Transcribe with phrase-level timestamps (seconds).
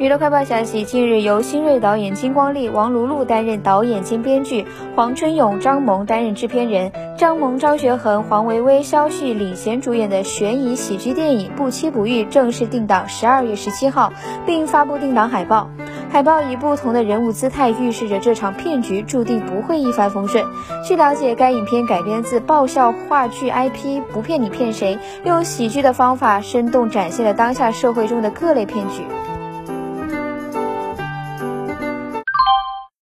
[0.00, 6.92] 娱乐快报消息：近日，由新锐导演金光利、王璐璐担任导演兼编剧，黄春勇、张萌担任制片人。
[7.16, 14.12] 张萌、张学恒、黄维维、肖旭领衔主演的悬疑喜剧电影《不期不遇》正式定档十二月十七号，
[14.46, 15.68] 并发布定档海报。
[16.10, 20.44] 海报以不同的人物姿态，预示着这场骗局注定不会一帆风顺。
[20.86, 24.96] 据了解，该影片改编自爆笑话剧 IP《不骗你骗谁》，
[25.26, 29.02] 用喜剧的方法生动展现了当下社会中的各类骗局。